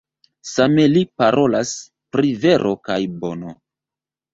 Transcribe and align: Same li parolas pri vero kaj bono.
Same 0.51 0.85
li 0.93 1.03
parolas 1.21 1.75
pri 2.19 2.35
vero 2.49 2.77
kaj 2.91 3.01
bono. 3.25 3.59